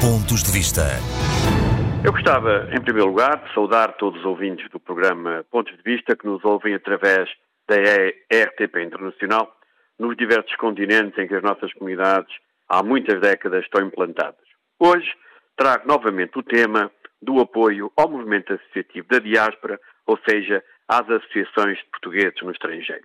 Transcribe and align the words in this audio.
Pontos 0.00 0.42
de 0.42 0.50
Vista. 0.50 0.80
Eu 2.02 2.10
gostava, 2.10 2.70
em 2.72 2.80
primeiro 2.80 3.10
lugar, 3.10 3.44
de 3.44 3.52
saudar 3.52 3.98
todos 3.98 4.18
os 4.20 4.24
ouvintes 4.24 4.66
do 4.70 4.80
programa 4.80 5.44
Pontos 5.50 5.76
de 5.76 5.82
Vista 5.82 6.16
que 6.16 6.24
nos 6.24 6.42
ouvem 6.42 6.72
através 6.72 7.28
da 7.68 7.76
RTP 7.76 8.76
Internacional 8.82 9.54
nos 9.98 10.16
diversos 10.16 10.56
continentes 10.56 11.18
em 11.18 11.28
que 11.28 11.34
as 11.34 11.42
nossas 11.42 11.70
comunidades 11.74 12.34
há 12.66 12.82
muitas 12.82 13.20
décadas 13.20 13.62
estão 13.62 13.86
implantadas. 13.86 14.40
Hoje 14.78 15.12
trago 15.54 15.86
novamente 15.86 16.38
o 16.38 16.42
tema 16.42 16.90
do 17.20 17.38
apoio 17.38 17.92
ao 17.94 18.08
movimento 18.08 18.54
associativo 18.54 19.06
da 19.06 19.18
diáspora, 19.18 19.78
ou 20.06 20.18
seja, 20.26 20.64
às 20.88 21.06
associações 21.10 21.76
de 21.76 21.84
portugueses 21.90 22.40
no 22.42 22.52
estrangeiro. 22.52 23.04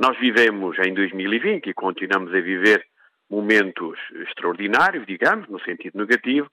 Nós 0.00 0.18
vivemos 0.18 0.78
em 0.78 0.94
2020 0.94 1.66
e 1.66 1.74
continuamos 1.74 2.34
a 2.34 2.40
viver 2.40 2.86
momentos 3.32 3.98
extraordinários, 4.28 5.06
digamos, 5.06 5.48
no 5.48 5.58
sentido 5.60 5.96
negativo, 5.96 6.50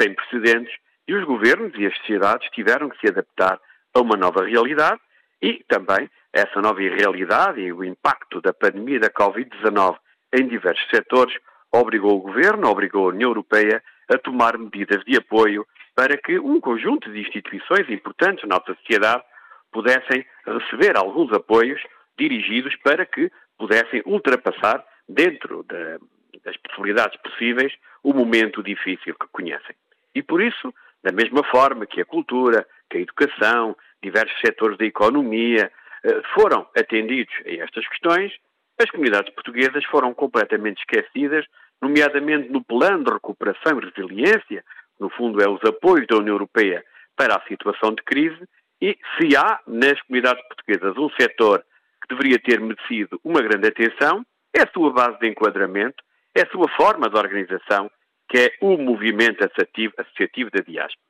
sem 0.00 0.14
precedentes, 0.14 0.72
e 1.08 1.12
os 1.12 1.24
governos 1.24 1.72
e 1.76 1.84
as 1.84 1.96
sociedades 1.98 2.48
tiveram 2.50 2.88
que 2.88 3.00
se 3.00 3.08
adaptar 3.08 3.58
a 3.92 4.00
uma 4.00 4.16
nova 4.16 4.44
realidade 4.44 5.00
e 5.42 5.64
também 5.66 6.08
essa 6.32 6.60
nova 6.60 6.78
realidade 6.78 7.60
e 7.60 7.72
o 7.72 7.82
impacto 7.82 8.40
da 8.40 8.52
pandemia 8.52 9.00
da 9.00 9.10
Covid-19 9.10 9.96
em 10.32 10.46
diversos 10.46 10.88
setores 10.88 11.34
obrigou 11.72 12.16
o 12.16 12.20
governo, 12.20 12.68
obrigou 12.68 13.06
a 13.06 13.12
União 13.12 13.30
Europeia 13.30 13.82
a 14.08 14.16
tomar 14.16 14.56
medidas 14.56 15.02
de 15.04 15.16
apoio 15.16 15.66
para 15.96 16.16
que 16.16 16.38
um 16.38 16.60
conjunto 16.60 17.10
de 17.10 17.20
instituições 17.20 17.90
importantes 17.90 18.46
na 18.46 18.56
nossa 18.56 18.74
sociedade 18.76 19.24
pudessem 19.72 20.24
receber 20.46 20.96
alguns 20.96 21.32
apoios 21.32 21.80
dirigidos 22.16 22.76
para 22.76 23.04
que 23.04 23.32
pudessem 23.58 24.02
ultrapassar, 24.06 24.84
dentro 25.08 25.64
da, 25.64 25.98
das 26.44 26.56
possibilidades 26.56 27.18
possíveis, 27.20 27.72
o 28.02 28.12
momento 28.12 28.62
difícil 28.62 29.14
que 29.14 29.26
conhecem. 29.32 29.74
E 30.14 30.22
por 30.22 30.42
isso, 30.42 30.74
da 31.02 31.12
mesma 31.12 31.42
forma 31.44 31.86
que 31.86 32.00
a 32.00 32.04
cultura, 32.04 32.66
que 32.90 32.98
a 32.98 33.00
educação, 33.00 33.76
diversos 34.02 34.38
setores 34.40 34.78
da 34.78 34.84
economia 34.84 35.70
eh, 36.04 36.22
foram 36.34 36.66
atendidos 36.76 37.34
a 37.46 37.50
estas 37.62 37.86
questões, 37.88 38.32
as 38.78 38.90
comunidades 38.90 39.32
portuguesas 39.34 39.84
foram 39.84 40.14
completamente 40.14 40.78
esquecidas, 40.78 41.44
nomeadamente 41.80 42.48
no 42.50 42.64
plano 42.64 43.04
de 43.04 43.12
recuperação 43.12 43.78
e 43.78 43.84
resiliência, 43.84 44.64
no 44.98 45.10
fundo 45.10 45.42
é 45.42 45.48
os 45.48 45.62
apoios 45.64 46.06
da 46.06 46.16
União 46.16 46.34
Europeia 46.34 46.84
para 47.16 47.36
a 47.36 47.46
situação 47.46 47.90
de 47.90 48.02
crise, 48.02 48.42
e 48.80 48.96
se 49.18 49.36
há 49.36 49.60
nas 49.66 50.00
comunidades 50.02 50.42
portuguesas 50.48 50.96
um 50.96 51.10
setor 51.20 51.62
que 52.02 52.14
deveria 52.14 52.38
ter 52.38 52.60
merecido 52.60 53.20
uma 53.22 53.42
grande 53.42 53.68
atenção, 53.68 54.24
é 54.56 54.62
a 54.62 54.70
sua 54.72 54.92
base 54.92 55.18
de 55.20 55.28
enquadramento, 55.28 56.02
é 56.34 56.42
a 56.42 56.50
sua 56.50 56.68
forma 56.76 57.08
de 57.08 57.16
organização, 57.16 57.90
que 58.28 58.38
é 58.38 58.52
o 58.60 58.76
movimento 58.76 59.44
associativo, 59.44 60.50
da 60.50 60.60
diáspora. 60.60 61.04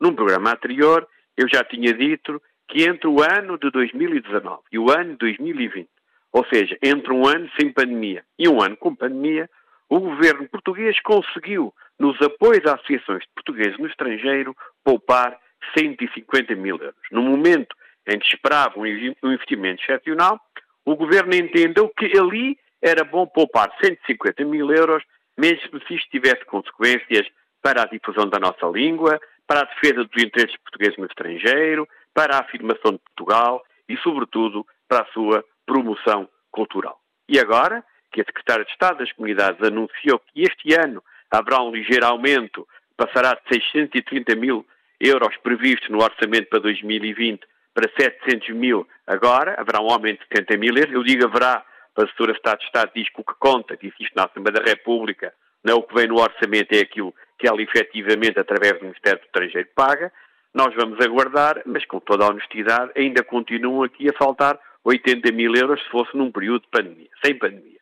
Num 0.00 0.14
programa 0.14 0.52
anterior, 0.52 1.06
eu 1.36 1.48
já 1.48 1.64
tinha 1.64 1.92
dito 1.94 2.40
que 2.68 2.84
entre 2.84 3.08
o 3.08 3.22
ano 3.22 3.58
de 3.58 3.70
2019 3.70 4.62
e 4.72 4.78
o 4.78 4.90
ano 4.90 5.12
de 5.12 5.18
2020, 5.18 5.88
ou 6.32 6.44
seja, 6.46 6.76
entre 6.82 7.12
um 7.12 7.26
ano 7.26 7.48
sem 7.58 7.72
pandemia 7.72 8.24
e 8.38 8.48
um 8.48 8.60
ano 8.60 8.76
com 8.76 8.94
pandemia, 8.94 9.48
o 9.88 10.00
governo 10.00 10.48
português 10.48 11.00
conseguiu, 11.00 11.72
nos 11.98 12.20
apoios 12.20 12.66
a 12.66 12.74
associações 12.74 13.22
de 13.22 13.30
portugueses 13.34 13.78
no 13.78 13.86
estrangeiro, 13.86 14.54
poupar 14.84 15.38
150 15.76 16.54
mil 16.56 16.76
euros. 16.76 17.00
No 17.10 17.22
momento 17.22 17.74
em 18.06 18.18
que 18.18 18.26
esperava 18.26 18.78
um 18.78 18.86
investimento 18.86 19.82
excepcional, 19.82 20.40
o 20.84 20.94
governo 20.94 21.34
entendeu 21.34 21.88
que 21.96 22.18
ali 22.18 22.58
era 22.82 23.04
bom 23.04 23.26
poupar 23.26 23.70
150 23.82 24.44
mil 24.44 24.70
euros, 24.70 25.02
mesmo 25.36 25.80
se 25.86 25.94
isto 25.94 26.10
tivesse 26.10 26.44
consequências 26.46 27.26
para 27.62 27.82
a 27.82 27.86
difusão 27.86 28.28
da 28.28 28.38
nossa 28.38 28.66
língua, 28.66 29.20
para 29.46 29.60
a 29.60 29.64
defesa 29.64 30.04
dos 30.04 30.22
interesses 30.22 30.56
portugueses 30.58 30.96
no 30.98 31.06
estrangeiro, 31.06 31.88
para 32.14 32.36
a 32.36 32.40
afirmação 32.40 32.92
de 32.92 32.98
Portugal 32.98 33.64
e, 33.88 33.96
sobretudo, 33.98 34.66
para 34.88 35.02
a 35.02 35.12
sua 35.12 35.44
promoção 35.64 36.28
cultural. 36.50 37.00
E 37.28 37.38
agora 37.38 37.84
que 38.12 38.20
a 38.20 38.24
Secretária 38.24 38.64
de 38.64 38.70
Estado 38.70 38.98
das 38.98 39.12
Comunidades 39.12 39.62
anunciou 39.62 40.18
que 40.18 40.42
este 40.42 40.74
ano 40.74 41.02
haverá 41.30 41.60
um 41.62 41.70
ligeiro 41.70 42.06
aumento, 42.06 42.66
passará 42.96 43.34
de 43.34 43.42
630 43.52 44.34
mil 44.36 44.64
euros 45.00 45.36
previstos 45.38 45.88
no 45.90 46.02
orçamento 46.02 46.48
para 46.48 46.60
2020 46.60 47.46
para 47.74 47.90
700 48.00 48.48
mil 48.56 48.88
agora, 49.06 49.54
haverá 49.58 49.82
um 49.82 49.90
aumento 49.90 50.20
de 50.20 50.28
70 50.28 50.56
mil 50.56 50.74
euros. 50.74 50.94
Eu 50.94 51.04
digo 51.04 51.26
haverá, 51.26 51.62
a 52.00 52.04
assessora 52.04 52.32
Estado 52.32 52.58
de 52.58 52.64
Estado 52.66 52.90
diz 52.94 53.08
que 53.08 53.20
o 53.20 53.24
que 53.24 53.34
conta, 53.38 53.76
disse 53.76 54.02
isto 54.02 54.14
na 54.14 54.24
Assembleia 54.24 54.60
da 54.60 54.70
República, 54.70 55.32
não 55.64 55.72
é 55.72 55.76
o 55.76 55.82
que 55.82 55.94
vem 55.94 56.06
no 56.06 56.20
orçamento, 56.20 56.72
é 56.72 56.80
aquilo 56.80 57.14
que 57.38 57.48
ela 57.48 57.60
efetivamente, 57.60 58.38
através 58.38 58.74
do 58.74 58.84
Ministério 58.84 59.20
do 59.20 59.26
Estrangeiro, 59.26 59.68
paga. 59.74 60.12
Nós 60.54 60.74
vamos 60.74 60.98
aguardar, 61.04 61.62
mas 61.66 61.84
com 61.86 62.00
toda 62.00 62.24
a 62.24 62.28
honestidade, 62.28 62.92
ainda 62.96 63.22
continuam 63.22 63.82
aqui 63.82 64.08
a 64.08 64.12
faltar 64.12 64.58
80 64.84 65.32
mil 65.32 65.54
euros 65.54 65.82
se 65.82 65.90
fosse 65.90 66.16
num 66.16 66.30
período 66.30 66.62
de 66.62 66.68
pandemia, 66.68 67.10
sem 67.24 67.36
pandemia. 67.36 67.80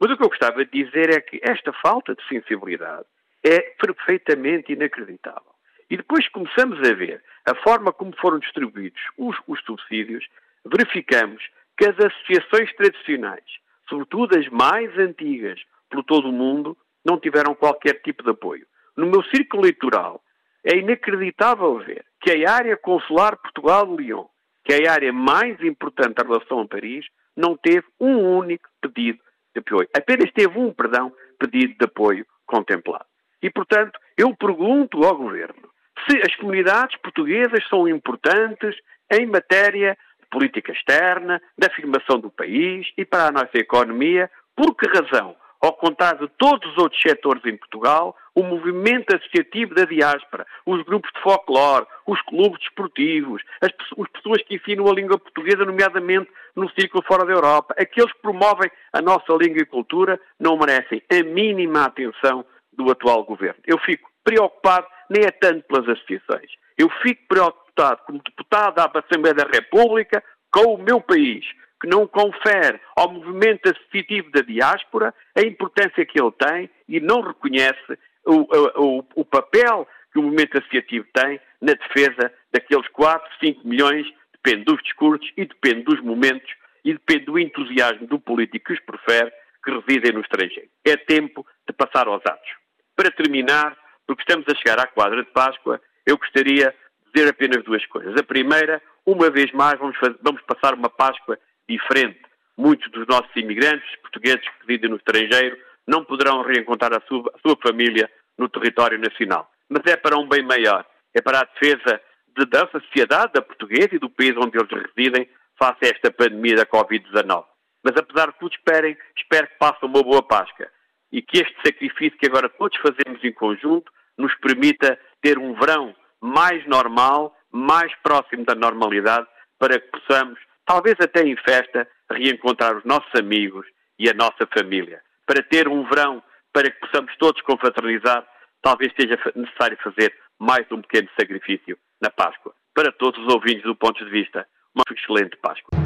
Mas 0.00 0.10
o 0.10 0.16
que 0.16 0.24
eu 0.24 0.28
gostava 0.28 0.64
de 0.64 0.84
dizer 0.84 1.10
é 1.10 1.20
que 1.20 1.40
esta 1.42 1.72
falta 1.74 2.14
de 2.14 2.26
sensibilidade 2.28 3.04
é 3.44 3.60
perfeitamente 3.78 4.72
inacreditável. 4.72 5.54
E 5.88 5.96
depois 5.96 6.28
começamos 6.28 6.78
a 6.78 6.94
ver 6.94 7.22
a 7.44 7.54
forma 7.56 7.92
como 7.92 8.16
foram 8.16 8.38
distribuídos 8.38 9.00
os, 9.16 9.36
os 9.46 9.60
subsídios, 9.64 10.26
verificamos 10.64 11.42
que 11.76 11.86
as 11.86 11.98
associações 11.98 12.72
tradicionais, 12.74 13.44
sobretudo 13.88 14.38
as 14.38 14.48
mais 14.48 14.96
antigas 14.98 15.60
por 15.90 16.02
todo 16.04 16.28
o 16.28 16.32
mundo, 16.32 16.76
não 17.04 17.20
tiveram 17.20 17.54
qualquer 17.54 18.00
tipo 18.02 18.22
de 18.22 18.30
apoio. 18.30 18.66
No 18.96 19.06
meu 19.06 19.22
círculo 19.24 19.62
eleitoral, 19.62 20.20
é 20.64 20.76
inacreditável 20.76 21.78
ver 21.78 22.04
que 22.20 22.44
a 22.44 22.52
área 22.52 22.76
consular 22.76 23.36
Portugal 23.36 23.86
de 23.86 24.02
Lyon, 24.02 24.24
que 24.64 24.72
é 24.72 24.88
a 24.88 24.92
área 24.92 25.12
mais 25.12 25.62
importante 25.62 26.20
em 26.20 26.26
relação 26.26 26.60
a 26.60 26.66
Paris, 26.66 27.06
não 27.36 27.56
teve 27.56 27.84
um 28.00 28.18
único 28.38 28.68
pedido 28.80 29.20
de 29.54 29.60
apoio. 29.60 29.88
Apenas 29.96 30.32
teve 30.32 30.58
um, 30.58 30.72
perdão, 30.72 31.12
pedido 31.38 31.74
de 31.78 31.84
apoio 31.84 32.26
contemplado. 32.46 33.04
E, 33.42 33.50
portanto, 33.50 33.98
eu 34.16 34.34
pergunto 34.34 35.04
ao 35.04 35.16
Governo 35.16 35.68
se 36.08 36.16
as 36.18 36.34
comunidades 36.36 36.96
portuguesas 37.00 37.66
são 37.68 37.86
importantes 37.86 38.74
em 39.12 39.26
matéria 39.26 39.96
política 40.30 40.72
externa, 40.72 41.40
da 41.58 41.68
afirmação 41.68 42.18
do 42.18 42.30
país 42.30 42.86
e 42.96 43.04
para 43.04 43.26
a 43.26 43.32
nossa 43.32 43.56
economia, 43.58 44.30
por 44.54 44.74
que 44.74 44.86
razão 44.88 45.36
ao 45.60 45.72
contrário 45.72 46.26
de 46.26 46.32
todos 46.38 46.70
os 46.70 46.78
outros 46.78 47.00
setores 47.00 47.44
em 47.44 47.56
Portugal, 47.56 48.16
o 48.34 48.42
movimento 48.42 49.14
associativo 49.14 49.74
da 49.74 49.84
diáspora, 49.84 50.46
os 50.64 50.82
grupos 50.84 51.10
de 51.12 51.20
folclore, 51.20 51.86
os 52.06 52.20
clubes 52.22 52.60
desportivos, 52.60 53.42
as, 53.60 53.70
as 53.70 54.08
pessoas 54.10 54.42
que 54.42 54.56
ensinam 54.56 54.86
a 54.86 54.94
língua 54.94 55.18
portuguesa, 55.18 55.64
nomeadamente 55.64 56.30
no 56.54 56.70
círculo 56.70 57.02
fora 57.04 57.24
da 57.24 57.32
Europa, 57.32 57.74
aqueles 57.78 58.12
que 58.12 58.20
promovem 58.20 58.70
a 58.92 59.00
nossa 59.00 59.32
língua 59.32 59.62
e 59.62 59.66
cultura, 59.66 60.20
não 60.38 60.56
merecem 60.56 61.02
a 61.10 61.22
mínima 61.24 61.84
atenção 61.84 62.44
do 62.72 62.90
atual 62.90 63.24
governo. 63.24 63.60
Eu 63.66 63.78
fico 63.78 64.08
preocupado, 64.22 64.86
nem 65.08 65.24
é 65.24 65.30
tanto 65.30 65.66
pelas 65.66 65.88
associações. 65.88 66.50
Eu 66.76 66.90
fico 67.02 67.22
preocupado 67.28 67.65
como 68.06 68.22
deputado 68.22 68.74
da 68.74 68.90
Assembleia 69.00 69.34
da 69.34 69.44
República 69.44 70.22
com 70.50 70.74
o 70.74 70.82
meu 70.82 71.00
país, 71.00 71.44
que 71.80 71.88
não 71.88 72.06
confere 72.06 72.80
ao 72.96 73.12
movimento 73.12 73.68
associativo 73.68 74.30
da 74.30 74.40
diáspora 74.40 75.14
a 75.36 75.42
importância 75.42 76.06
que 76.06 76.20
ele 76.20 76.32
tem 76.32 76.70
e 76.88 77.00
não 77.00 77.20
reconhece 77.20 77.98
o, 78.24 78.46
o, 78.76 79.04
o 79.14 79.24
papel 79.24 79.86
que 80.12 80.18
o 80.18 80.22
movimento 80.22 80.58
associativo 80.58 81.06
tem 81.12 81.40
na 81.60 81.74
defesa 81.74 82.32
daqueles 82.52 82.88
4, 82.88 83.28
5 83.40 83.68
milhões, 83.68 84.06
depende 84.32 84.64
dos 84.64 84.82
discursos 84.82 85.30
e 85.36 85.44
depende 85.44 85.82
dos 85.82 86.00
momentos 86.00 86.50
e 86.84 86.92
depende 86.92 87.26
do 87.26 87.38
entusiasmo 87.38 88.06
do 88.06 88.18
político 88.18 88.66
que 88.66 88.72
os 88.72 88.80
prefere, 88.80 89.32
que 89.64 89.70
residem 89.70 90.12
no 90.12 90.20
estrangeiro. 90.20 90.68
É 90.84 90.96
tempo 90.96 91.46
de 91.66 91.74
passar 91.74 92.06
aos 92.06 92.24
atos. 92.24 92.48
Para 92.94 93.10
terminar, 93.10 93.76
porque 94.06 94.22
estamos 94.22 94.46
a 94.48 94.54
chegar 94.54 94.78
à 94.78 94.86
quadra 94.86 95.22
de 95.22 95.30
Páscoa, 95.32 95.80
eu 96.06 96.16
gostaria 96.16 96.74
dizer 97.16 97.30
apenas 97.30 97.64
duas 97.64 97.84
coisas. 97.86 98.14
A 98.16 98.22
primeira, 98.22 98.82
uma 99.06 99.30
vez 99.30 99.50
mais, 99.52 99.78
vamos, 99.78 99.96
fazer, 99.96 100.16
vamos 100.20 100.42
passar 100.42 100.74
uma 100.74 100.90
Páscoa 100.90 101.38
diferente. 101.66 102.20
Muitos 102.56 102.90
dos 102.90 103.06
nossos 103.06 103.34
imigrantes 103.34 103.96
portugueses 104.00 104.42
que 104.42 104.66
vivem 104.66 104.90
no 104.90 104.96
estrangeiro 104.96 105.56
não 105.86 106.04
poderão 106.04 106.42
reencontrar 106.42 106.92
a 106.92 107.00
sua, 107.08 107.32
a 107.34 107.38
sua 107.38 107.56
família 107.62 108.10
no 108.36 108.48
território 108.48 108.98
nacional. 108.98 109.50
Mas 109.68 109.82
é 109.86 109.96
para 109.96 110.18
um 110.18 110.28
bem 110.28 110.42
maior. 110.42 110.84
É 111.14 111.22
para 111.22 111.40
a 111.40 111.44
defesa 111.44 112.00
de, 112.36 112.44
da 112.46 112.68
sociedade 112.68 113.32
da 113.32 113.42
portuguesa 113.42 113.90
e 113.92 113.98
do 113.98 114.10
país 114.10 114.34
onde 114.36 114.58
eles 114.58 114.70
residem 114.70 115.28
face 115.58 115.84
a 115.84 115.88
esta 115.88 116.10
pandemia 116.10 116.56
da 116.56 116.66
Covid-19. 116.66 117.44
Mas 117.82 117.96
apesar 117.96 118.32
de 118.32 118.38
tudo, 118.38 118.52
esperem, 118.52 118.96
espero 119.16 119.46
que 119.46 119.58
passem 119.58 119.88
uma 119.88 120.02
boa 120.02 120.22
Páscoa 120.22 120.68
e 121.10 121.22
que 121.22 121.38
este 121.38 121.54
sacrifício 121.64 122.18
que 122.18 122.26
agora 122.26 122.48
todos 122.48 122.76
fazemos 122.78 123.22
em 123.24 123.32
conjunto 123.32 123.90
nos 124.18 124.34
permita 124.36 124.98
ter 125.22 125.38
um 125.38 125.54
verão 125.54 125.94
mais 126.26 126.66
normal, 126.66 127.34
mais 127.52 127.92
próximo 128.02 128.44
da 128.44 128.54
normalidade, 128.54 129.26
para 129.58 129.78
que 129.78 129.88
possamos 129.88 130.38
talvez 130.66 130.96
até 131.00 131.22
em 131.22 131.36
festa, 131.36 131.88
reencontrar 132.10 132.76
os 132.76 132.84
nossos 132.84 133.14
amigos 133.14 133.64
e 133.98 134.10
a 134.10 134.14
nossa 134.14 134.46
família, 134.52 135.00
para 135.24 135.42
ter 135.42 135.68
um 135.68 135.84
verão 135.88 136.22
para 136.52 136.70
que 136.70 136.80
possamos 136.80 137.16
todos 137.18 137.40
confraternizar, 137.42 138.26
talvez 138.60 138.92
seja 138.98 139.18
necessário 139.34 139.78
fazer 139.82 140.12
mais 140.38 140.66
um 140.72 140.82
pequeno 140.82 141.08
sacrifício 141.18 141.78
na 142.02 142.10
Páscoa. 142.10 142.52
Para 142.74 142.92
todos 142.92 143.24
os 143.24 143.32
ouvintes 143.32 143.62
do 143.62 143.76
Pontos 143.76 144.04
de 144.04 144.10
Vista, 144.10 144.46
uma 144.74 144.84
excelente 144.90 145.36
Páscoa. 145.36 145.78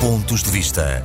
Pontos 0.00 0.42
de 0.42 0.50
Vista. 0.50 1.02